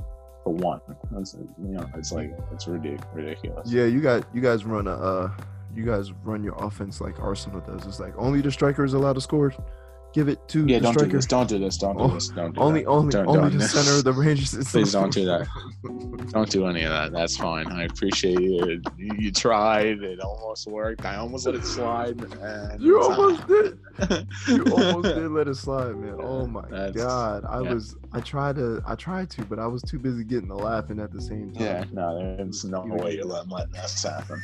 [0.43, 0.79] For one,
[1.17, 3.03] It's, you know, it's like it's ridiculous.
[3.15, 3.71] ridiculous.
[3.71, 5.31] yeah you got you guys run a uh
[5.75, 9.13] you guys run your offense like arsenal does it's like only the striker is allowed
[9.13, 9.51] to score
[10.15, 11.25] give it to Yeah, the don't do striker this.
[11.25, 11.78] Don't do this.
[11.78, 12.30] Don't do Oh, this.
[12.30, 12.88] Don't do only that.
[12.89, 13.58] only Don't- only don't.
[13.58, 15.45] the center of the rangers is Please don't do that.
[16.32, 17.12] Don't do any of that.
[17.12, 17.67] That's fine.
[17.67, 18.82] I appreciate it.
[18.97, 20.01] You, you tried.
[20.01, 21.04] It almost worked.
[21.06, 22.21] I almost let it slide.
[22.41, 23.78] And you almost did
[24.47, 26.15] you almost did let it slide, man.
[26.21, 27.43] Oh my That's- god.
[27.47, 27.73] I yeah.
[27.73, 30.99] was I tried to I tried to, but I was too busy getting the laughing
[31.01, 31.62] at the same time.
[31.63, 34.41] Yeah, no, there's no way you're letting, letting this happen.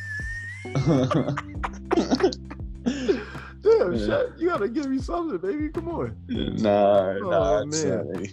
[3.90, 4.06] Yeah.
[4.06, 5.70] shit, you gotta give me something, baby.
[5.70, 6.16] Come on.
[6.28, 8.28] no, Oh, no, man.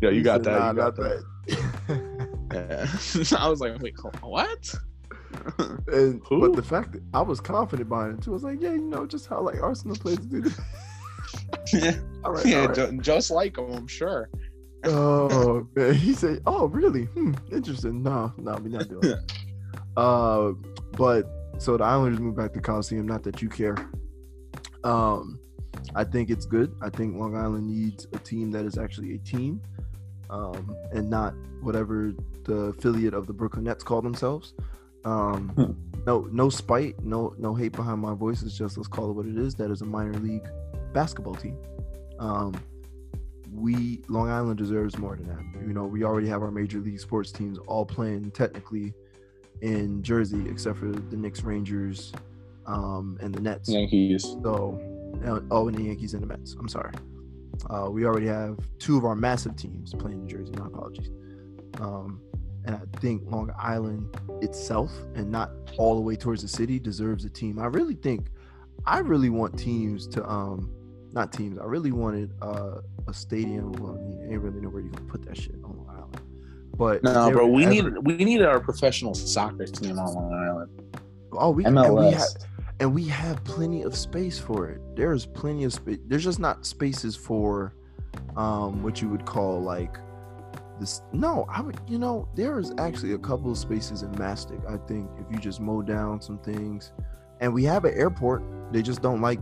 [0.00, 0.58] Yo, you got said, that.
[0.60, 1.22] "Nah, you got that.
[2.52, 3.38] Yeah.
[3.38, 4.74] I was like, wait, what?
[5.88, 6.40] and Who?
[6.40, 8.78] but the fact that I was confident behind it too, I was like, yeah, you
[8.80, 10.60] know, just how like Arsenal plays do this.
[11.72, 11.92] yeah,
[12.24, 13.00] All right, yeah all right.
[13.00, 14.28] just like him, I'm sure.
[14.84, 17.04] Oh man, he said, "Oh, really?
[17.04, 18.02] Hmm, interesting.
[18.02, 19.32] No, no, we're not doing that."
[19.96, 20.52] Uh,
[20.96, 21.26] but
[21.58, 23.06] so the Islanders move back to Coliseum.
[23.06, 23.76] Not that you care.
[24.84, 25.38] Um,
[25.94, 26.74] I think it's good.
[26.82, 29.60] I think Long Island needs a team that is actually a team,
[30.28, 32.12] um, and not whatever
[32.44, 34.54] the affiliate of the Brooklyn Nets call themselves.
[35.04, 38.42] Um, no, no spite, no, no hate behind my voice.
[38.42, 39.54] It's just let's call it what it is.
[39.54, 40.48] That is a minor league
[40.92, 41.56] basketball team.
[42.18, 42.54] Um,
[43.52, 45.66] we Long Island deserves more than that.
[45.66, 48.94] You know, we already have our major league sports teams all playing technically
[49.62, 52.12] in Jersey, except for the Knicks, Rangers,
[52.66, 53.68] um, and the Nets.
[53.68, 54.22] Yankees.
[54.42, 54.80] So,
[55.24, 56.54] uh, oh, and the Yankees and the Mets.
[56.58, 56.92] I'm sorry.
[57.68, 60.52] Uh, we already have two of our massive teams playing in Jersey.
[60.56, 61.10] My apologies.
[61.80, 62.20] Um,
[62.64, 67.24] and I think Long Island itself, and not all the way towards the city, deserves
[67.24, 67.58] a team.
[67.58, 68.28] I really think,
[68.86, 70.70] I really want teams to, um,
[71.12, 71.58] not teams.
[71.58, 73.72] I really wanted uh, a stadium.
[73.72, 76.20] Well, you ain't really know where you can put that shit on Long Island.
[76.76, 80.99] But No, bro, we ever- need we need our professional soccer team on Long Island.
[81.32, 82.12] Oh, we and we MLS.
[82.14, 82.28] have
[82.80, 84.80] and we have plenty of space for it.
[84.96, 85.98] There's plenty of space.
[86.06, 87.74] There's just not spaces for
[88.36, 89.96] um what you would call like
[90.78, 91.02] this.
[91.12, 91.78] No, I would.
[91.86, 94.60] You know, there is actually a couple of spaces in Mastic.
[94.68, 96.92] I think if you just mow down some things,
[97.40, 98.42] and we have an airport.
[98.72, 99.40] They just don't like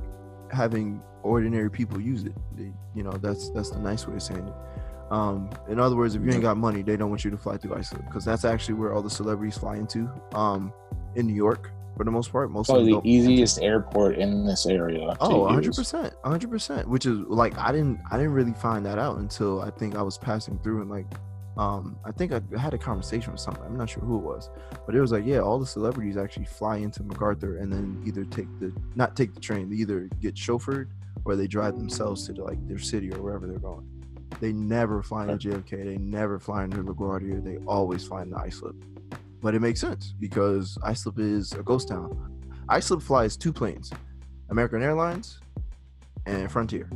[0.51, 2.35] having ordinary people use it.
[2.57, 4.55] They, you know, that's that's the nice way of saying it.
[5.11, 7.57] Um, in other words, if you ain't got money, they don't want you to fly
[7.57, 10.11] through Iceland because that's actually where all the celebrities fly into.
[10.35, 10.72] Um,
[11.14, 15.17] in New York, for the most part, most Probably the easiest airport in this area.
[15.21, 16.89] Oh, 100 percent, hundred percent.
[16.89, 20.03] Which is like I didn't, I didn't really find that out until I think I
[20.03, 21.07] was passing through and like,
[21.57, 23.67] um, I think I had a conversation with someone.
[23.67, 24.49] I'm not sure who it was,
[24.87, 28.25] but it was like, yeah, all the celebrities actually fly into MacArthur and then either
[28.25, 30.91] take the, not take the train, they either get chauffeured
[31.25, 33.85] or they drive themselves to like their city or wherever they're going.
[34.41, 35.85] They never fly into JFK.
[35.85, 37.43] They never fly into LaGuardia.
[37.43, 38.77] They always fly into Islip.
[39.40, 42.40] But it makes sense because Islip is a ghost town.
[42.68, 43.90] Islip flies two planes,
[44.51, 45.40] American Airlines
[46.27, 46.88] and Frontier.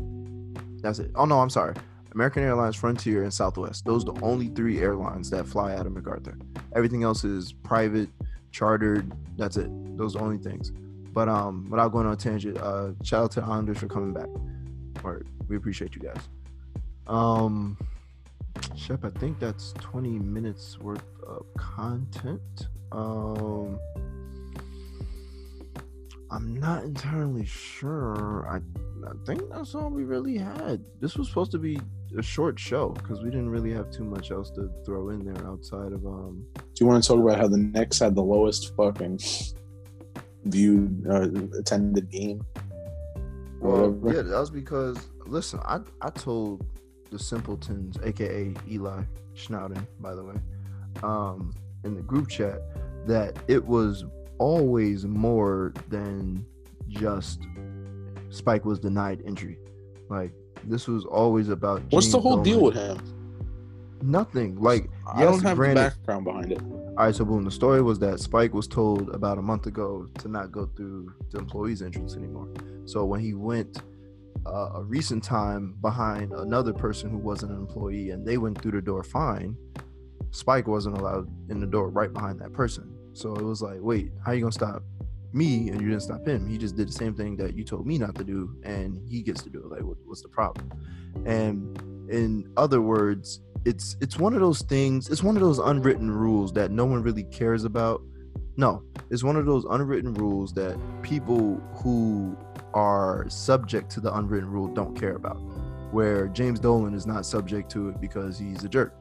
[0.83, 1.11] That's it.
[1.15, 1.75] Oh no, I'm sorry.
[2.15, 3.87] American Airlines, Frontier, and Southwest.
[3.87, 6.37] Those are the only three airlines that fly out of MacArthur.
[6.75, 8.11] Everything else is private,
[8.51, 9.11] chartered.
[9.39, 9.71] That's it.
[9.97, 10.73] Those are the only things.
[11.13, 14.13] But um, without going on a tangent, uh, shout out to the Islanders for coming
[14.13, 14.29] back.
[15.05, 16.29] All right, we appreciate you guys.
[17.07, 17.79] Um,
[18.77, 22.69] Shep, I think that's 20 minutes worth of content.
[22.91, 23.79] Um,
[26.33, 28.47] I'm not entirely sure.
[28.49, 28.57] I
[29.07, 30.83] I think that's all we really had.
[31.01, 31.79] This was supposed to be
[32.17, 35.47] a short show because we didn't really have too much else to throw in there
[35.47, 36.47] outside of um.
[36.55, 39.21] Do you want to talk about how the Knicks had the lowest fucking
[40.45, 42.45] viewed uh, attended game?
[43.61, 46.65] Well, yeah, that was because listen, I I told
[47.13, 49.03] the simpletons, aka Eli
[49.37, 50.35] Schnauden, by the way,
[51.03, 52.61] um, in the group chat
[53.07, 54.05] that it was
[54.39, 56.45] always more than
[56.89, 57.47] just
[58.31, 59.59] Spike was denied entry.
[60.09, 60.33] Like
[60.65, 62.99] this was always about What's the James whole deal with him?
[64.03, 64.61] Nothing.
[64.61, 66.61] Like I yes, don't have granted, the background behind it.
[66.63, 67.45] all right, so boom.
[67.45, 71.13] The story was that Spike was told about a month ago to not go through
[71.31, 72.49] the employees' entrance anymore.
[72.87, 73.83] So when he went
[74.47, 78.83] a recent time behind another person who wasn't an employee, and they went through the
[78.83, 79.57] door fine,
[80.31, 82.97] Spike wasn't allowed in the door right behind that person.
[83.13, 84.83] So it was like, wait, how you gonna stop
[85.33, 86.49] me and you didn't stop him?
[86.49, 89.23] He just did the same thing that you told me not to do, and he
[89.23, 89.67] gets to do it.
[89.67, 90.71] Like, what, what's the problem?
[91.27, 91.77] And
[92.11, 95.09] in other words, it's it's one of those things.
[95.09, 98.03] It's one of those unwritten rules that no one really cares about.
[98.57, 102.37] No, it's one of those unwritten rules that people who
[102.75, 105.37] are subject to the unwritten rule don't care about.
[105.93, 108.95] Where James Dolan is not subject to it because he's a jerk.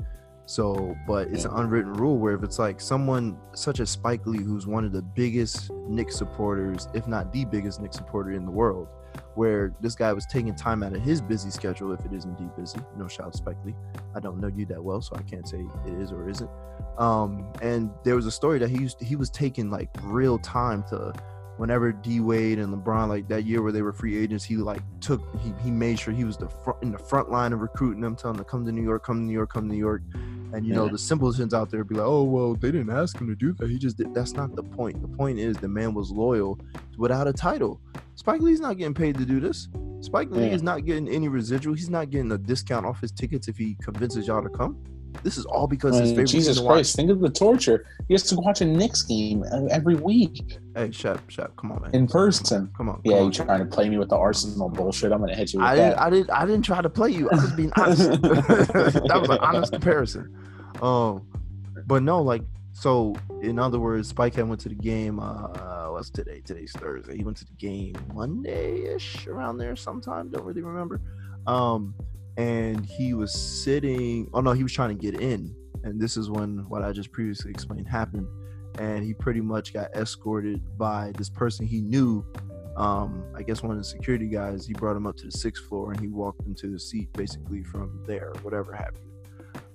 [0.46, 4.44] So, but it's an unwritten rule where if it's like someone such as Spike Lee,
[4.44, 8.52] who's one of the biggest Knick supporters, if not the biggest Knick supporter in the
[8.52, 8.90] world,
[9.36, 12.50] where this guy was taking time out of his busy schedule, if it is indeed
[12.58, 12.80] busy.
[12.98, 13.76] No shout out Spike Lee.
[14.14, 16.50] I don't know you that well, so I can't say it is or isn't.
[16.98, 20.84] Um, and there was a story that he used he was taking like real time
[20.90, 21.14] to
[21.62, 24.82] whenever D Wade and LeBron like that year where they were free agents, he like
[25.00, 28.02] took he, he made sure he was the front in the front line of recruiting
[28.02, 29.80] them, telling them to come to New York, come to New York, come to New
[29.80, 30.02] York.
[30.54, 30.92] And you know, Yeah.
[30.94, 33.70] the simpletons out there be like, oh well, they didn't ask him to do that.
[33.70, 35.00] He just did that's not the point.
[35.04, 36.60] The point is the man was loyal
[36.98, 37.80] without a title.
[38.16, 39.70] Spike Lee's not getting paid to do this.
[40.02, 40.56] Spike Lee Yeah.
[40.56, 41.76] is not getting any residual.
[41.76, 44.78] He's not getting a discount off his tickets if he convinces y'all to come.
[45.24, 46.60] This is all because his Man, favorite Jesus.
[46.60, 47.86] Christ, think of the torture.
[48.08, 51.82] He has to watch a Knicks game uh, every week Hey, Shep, Shep, come on,
[51.82, 51.92] man.
[51.94, 52.72] in person.
[52.78, 52.96] Come on.
[52.96, 53.26] come Yeah, on.
[53.26, 55.12] you trying to play me with the Arsenal bullshit?
[55.12, 56.00] I'm gonna hit you with I didn't.
[56.00, 57.30] I didn't, I didn't try to play you.
[57.30, 58.00] I was being honest.
[58.22, 60.34] that was an honest comparison.
[60.82, 61.28] Um,
[61.88, 62.44] but no, like,
[62.74, 65.20] so in other words, Spike had went to the game.
[65.20, 66.42] Uh, what's today?
[66.46, 67.18] Today's Thursday.
[67.18, 70.30] He went to the game Monday ish around there sometime.
[70.30, 71.02] Don't really remember.
[71.48, 71.94] Um,
[72.38, 74.30] and he was sitting.
[74.34, 77.12] Oh no, he was trying to get in, and this is when what I just
[77.12, 78.28] previously explained happened.
[78.80, 82.26] And he pretty much got escorted by this person he knew
[82.78, 85.66] um, I guess one of the security guys, he brought him up to the sixth
[85.66, 89.04] floor and he walked into the seat basically from there, whatever happened.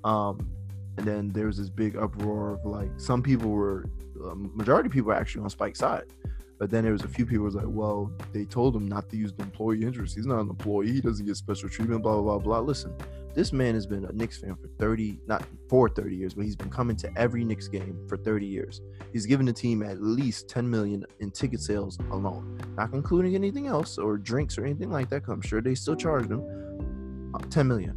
[0.05, 0.51] Um,
[0.97, 3.85] and then there was this big uproar of like some people were,
[4.25, 6.05] um, majority of people were actually on Spike's side,
[6.59, 9.17] but then there was a few people was like, well, they told him not to
[9.17, 10.15] use the employee interest.
[10.17, 10.93] He's not an employee.
[10.93, 12.03] He doesn't get special treatment.
[12.03, 12.61] Blah blah blah blah.
[12.61, 12.95] Listen,
[13.35, 16.57] this man has been a Knicks fan for thirty, not for thirty years, but he's
[16.57, 18.81] been coming to every Knicks game for thirty years.
[19.13, 23.67] He's given the team at least ten million in ticket sales alone not including anything
[23.67, 25.23] else or drinks or anything like that.
[25.29, 27.97] I'm sure they still charge them uh, 10 million.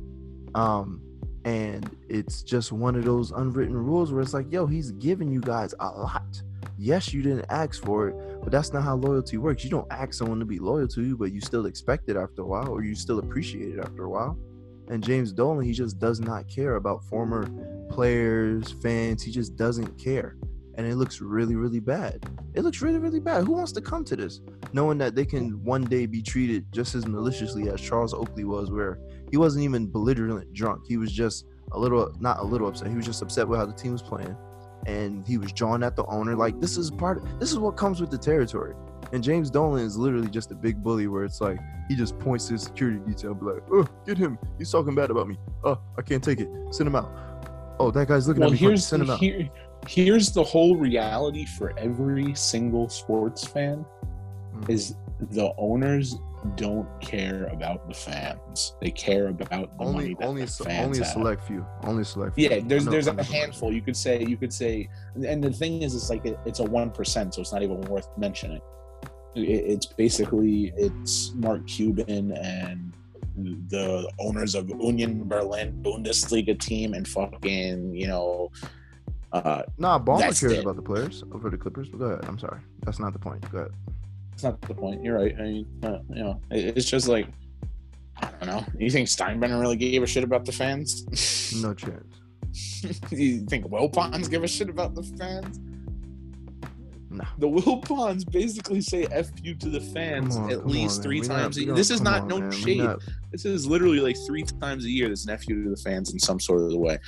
[0.55, 1.01] Um,
[1.45, 5.41] and it's just one of those unwritten rules where it's like, yo, he's giving you
[5.41, 6.41] guys a lot.
[6.81, 9.65] Yes, you didn't ask for it, but that's not how loyalty works.
[9.65, 12.41] You don't ask someone to be loyal to you, but you still expect it after
[12.41, 14.39] a while, or you still appreciate it after a while.
[14.87, 17.49] And James Dolan, he just does not care about former
[17.89, 19.21] players, fans.
[19.21, 20.37] He just doesn't care.
[20.79, 22.25] and it looks really, really bad.
[22.53, 23.43] It looks really, really bad.
[23.43, 24.39] Who wants to come to this
[24.71, 28.71] knowing that they can one day be treated just as maliciously as Charles Oakley was,
[28.71, 28.97] where
[29.29, 30.83] he wasn't even belligerent drunk.
[30.87, 32.87] He was just a little, not a little upset.
[32.87, 34.37] He was just upset with how the team was playing,
[34.85, 36.35] and he was jawing at the owner.
[36.35, 37.17] Like this is part.
[37.17, 38.75] Of, this is what comes with the territory.
[39.11, 42.47] And James Dolan is literally just a big bully, where it's like he just points
[42.47, 44.37] to his security detail, and be like, "Oh, get him!
[44.57, 45.37] He's talking bad about me.
[45.63, 46.49] Oh, I can't take it.
[46.71, 47.11] Send him out."
[47.79, 48.57] Oh, that guy's looking well, at me.
[48.59, 49.19] here's Send him out.
[49.19, 49.49] here,
[49.87, 53.85] here's the whole reality for every single sports fan
[54.55, 54.69] Mm.
[54.69, 54.95] is
[55.31, 56.17] the owners
[56.55, 58.73] don't care about the fans.
[58.81, 61.13] They care about the money only that only the a fans only a have.
[61.13, 61.65] select few.
[61.83, 62.35] Only select.
[62.35, 62.49] Few.
[62.49, 63.73] Yeah, there's there's a handful.
[63.73, 66.63] You could say you could say, and the thing is, it's like it, it's a
[66.63, 68.61] one percent, so it's not even worth mentioning.
[69.35, 72.93] It, it's basically it's Mark Cuban and
[73.69, 78.51] the owners of Union Berlin Bundesliga team and fucking you know,
[79.31, 80.59] uh, Nah, Ballmer cares it.
[80.59, 81.89] about the players over the Clippers.
[81.89, 82.25] But go ahead.
[82.25, 82.59] I'm sorry.
[82.83, 83.49] That's not the point.
[83.51, 83.71] Go ahead.
[84.41, 85.03] That's not the point.
[85.03, 85.35] You're right.
[85.37, 87.27] I mean, uh, you know, it, it's just like
[88.21, 88.65] I don't know.
[88.77, 91.05] You think Steinbrenner really gave a shit about the fans?
[91.61, 92.05] No chance.
[93.11, 95.59] you think Wilpons give a shit about the fans?
[97.09, 97.25] Nah.
[97.39, 101.57] The Wilpons basically say "f you" to the fans on, at least on, three times.
[101.57, 102.51] we a This is not on, no man.
[102.51, 102.77] Shade.
[102.83, 102.99] not-
[103.31, 105.07] This is literally like three times a year.
[105.07, 106.99] There's an "f you" to the fans in some sort of the way,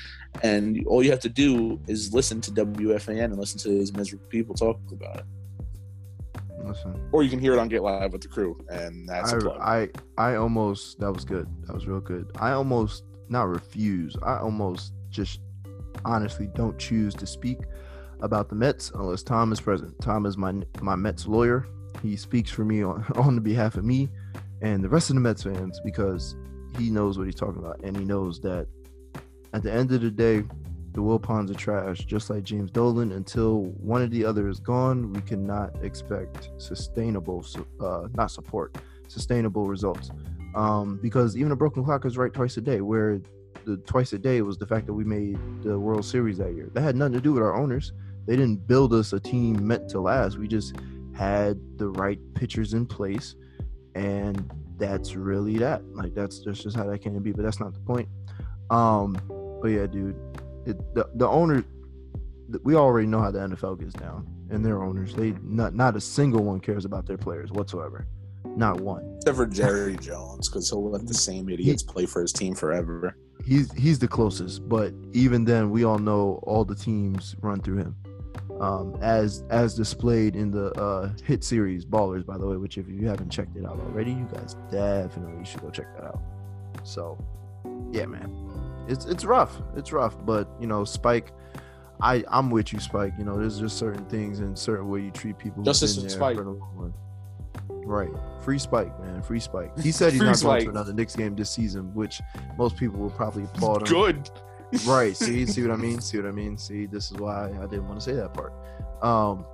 [0.42, 4.26] and all you have to do is listen to WFAN and listen to these miserable
[4.30, 5.26] people talk about it,
[6.66, 9.90] Listen, or you can hear it on Get Live with the crew, and that's I
[10.18, 11.48] I almost that was good.
[11.68, 12.32] That was real good.
[12.36, 14.16] I almost not refuse.
[14.24, 15.40] I almost just
[16.06, 17.60] honestly don't choose to speak
[18.22, 20.00] about the Mets unless Tom is present.
[20.02, 21.66] Tom is my my Mets lawyer.
[22.02, 24.10] He speaks for me on on the behalf of me
[24.62, 26.36] and the rest of the Mets fans because
[26.78, 28.68] he knows what he's talking about and he knows that
[29.54, 30.44] at the end of the day,
[30.94, 33.12] the Wilpons are trash, just like James Dolan.
[33.14, 37.46] Until one or the other is gone, we cannot expect sustainable,
[37.80, 38.76] uh, not support,
[39.08, 40.12] sustainable results.
[40.54, 42.82] Um, because even a broken clock is right twice a day.
[42.82, 43.22] Where
[43.66, 46.70] the twice a day was the fact that we made the World Series that year.
[46.74, 47.94] That had nothing to do with our owners.
[48.28, 50.38] They didn't build us a team meant to last.
[50.38, 50.76] We just
[51.14, 53.36] had the right pitchers in place,
[53.96, 55.84] and that's really that.
[55.96, 57.32] Like that's that's just how that can be.
[57.32, 58.10] But that's not the point.
[58.70, 59.18] Um,
[59.62, 60.16] but yeah, dude,
[60.66, 61.64] it, the the owner,
[62.64, 66.02] we already know how the NFL gets down, and their owners, they not not a
[66.02, 68.08] single one cares about their players whatsoever,
[68.46, 69.16] not one.
[69.18, 73.16] Except for Jerry Jones, because he'll let the same idiots play for his team forever.
[73.46, 77.78] He's he's the closest, but even then, we all know all the teams run through
[77.78, 77.96] him,
[78.60, 82.58] um, as as displayed in the uh, hit series Ballers, by the way.
[82.58, 86.06] Which if you haven't checked it out already, you guys definitely should go check that
[86.06, 86.22] out.
[86.84, 87.18] So,
[87.92, 88.30] yeah, man,
[88.92, 89.62] it's it's rough.
[89.76, 91.32] It's rough, but you know, Spike.
[92.04, 93.14] I, I'm with you, Spike.
[93.20, 95.62] You know, there's just certain things and certain way you treat people.
[95.64, 96.36] Justice there Spike.
[96.36, 96.92] for.
[97.70, 98.10] Right.
[98.44, 99.22] Free Spike, man.
[99.22, 99.78] Free Spike.
[99.80, 100.64] He said he's not going Spike.
[100.64, 102.22] to another Knicks game this season, which
[102.58, 103.94] most people will probably applaud him.
[103.94, 104.30] Good.
[104.86, 105.16] Right.
[105.16, 106.02] See, see what I mean?
[106.02, 106.58] See what I mean?
[106.58, 108.54] See, this is why I didn't want to say that part.
[109.04, 109.46] Um,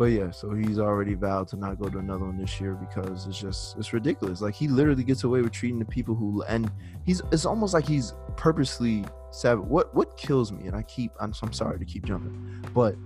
[0.00, 3.26] but yeah, so he's already vowed to not go to another one this year because
[3.26, 4.40] it's just it's ridiculous.
[4.40, 6.72] Like he literally gets away with treating the people who and
[7.04, 9.66] he's it's almost like he's purposely savage.
[9.66, 12.96] What what kills me, and I keep I'm, I'm sorry to keep jumping, but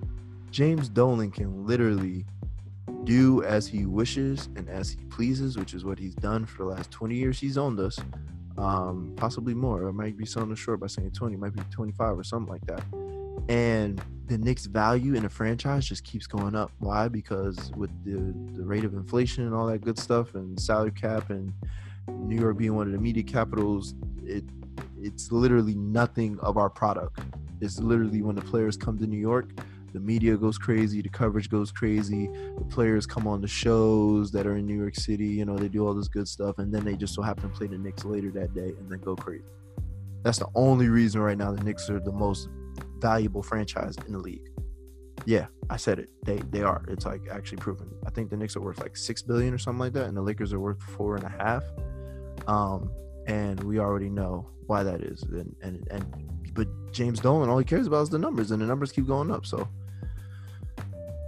[0.53, 2.27] James Dolan can literally
[3.03, 6.71] do as he wishes and as he pleases, which is what he's done for the
[6.71, 7.99] last 20 years he's owned us.
[8.57, 9.89] Um, possibly more.
[9.89, 12.65] I might be selling it short by saying 20, might be 25 or something like
[12.67, 12.85] that.
[13.49, 16.71] And the Knicks' value in the franchise just keeps going up.
[16.79, 17.09] Why?
[17.09, 21.31] Because with the, the rate of inflation and all that good stuff and salary cap
[21.31, 21.53] and
[22.09, 24.45] New York being one of the media capitals, it
[25.01, 27.21] it's literally nothing of our product.
[27.61, 29.51] It's literally when the players come to New York,
[29.93, 34.47] the media goes crazy, the coverage goes crazy, the players come on the shows that
[34.47, 36.85] are in New York City, you know, they do all this good stuff, and then
[36.85, 39.45] they just so happen to play the Knicks later that day and then go crazy.
[40.23, 42.49] That's the only reason right now the Knicks are the most
[43.09, 44.49] valuable franchise in the league.
[45.27, 46.09] Yeah, I said it.
[46.27, 46.81] They they are.
[46.89, 47.89] It's like actually proven.
[48.07, 50.23] I think the Knicks are worth like six billion or something like that, and the
[50.31, 51.65] Lakers are worth four and a half.
[52.47, 52.91] Um,
[53.27, 54.35] and we already know
[54.67, 55.23] why that is.
[55.23, 56.05] And and and
[56.55, 59.31] but James Dolan, all he cares about is the numbers, and the numbers keep going
[59.31, 59.45] up.
[59.47, 59.69] So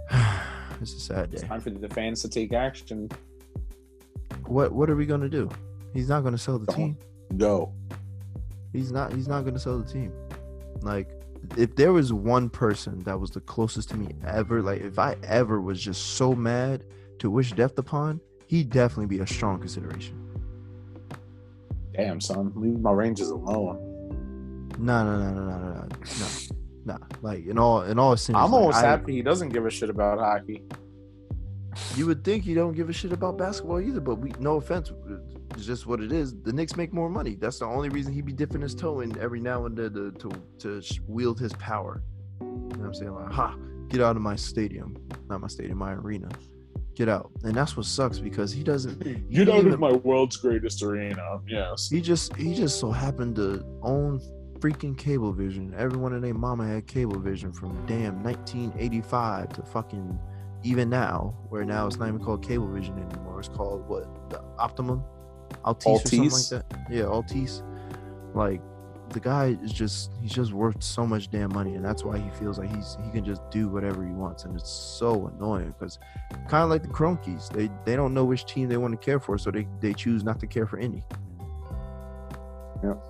[0.81, 1.47] it's a sad It's day.
[1.47, 3.09] time for the fans to take action.
[4.45, 5.49] What what are we gonna do?
[5.93, 6.75] He's not gonna sell the Don't.
[6.77, 6.97] team.
[7.37, 7.73] Go.
[8.73, 9.13] He's not.
[9.13, 10.11] He's not gonna sell the team.
[10.81, 11.09] Like,
[11.55, 15.15] if there was one person that was the closest to me ever, like if I
[15.23, 16.83] ever was just so mad
[17.19, 20.15] to wish death upon, he'd definitely be a strong consideration.
[21.93, 22.51] Damn, son.
[22.55, 24.69] Leave my Rangers alone.
[24.77, 26.27] No, no, no, no, no, no, no,
[26.85, 29.69] Nah, like in all in all seriousness, I'm almost I- happy he doesn't give a
[29.69, 30.63] shit about hockey.
[31.95, 34.91] You would think you don't give a shit about basketball either, but we no offense,
[35.55, 36.35] it's just what it is.
[36.41, 37.35] The Knicks make more money.
[37.35, 40.11] That's the only reason he'd be dipping his toe in every now and then to
[40.11, 42.03] to, to wield his power.
[42.39, 43.13] You know what I'm saying?
[43.13, 43.55] Like, ha,
[43.89, 44.97] get out of my stadium,
[45.29, 46.29] not my stadium, my arena.
[46.95, 49.29] Get out, and that's what sucks because he doesn't.
[49.31, 51.39] Get out of my world's greatest arena.
[51.47, 51.89] Yes.
[51.89, 54.19] He just he just so happened to own
[54.59, 55.77] freaking Cablevision.
[55.77, 60.19] Everyone in their mama had Cablevision from damn 1985 to fucking
[60.63, 63.39] even now, where now it's not even called Cablevision anymore.
[63.39, 64.29] It's called what?
[64.29, 65.03] The Optimum,
[65.65, 66.65] Altice, or something like that.
[66.89, 67.63] Yeah, Altice.
[68.33, 68.61] Like
[69.09, 72.29] the guy is just he's just worth so much damn money, and that's why he
[72.31, 75.99] feels like he's he can just do whatever he wants, and it's so annoying because
[76.49, 79.19] kind of like the Kroenkes, they they don't know which team they want to care
[79.19, 81.03] for, so they they choose not to care for any.
[82.83, 83.03] Yep.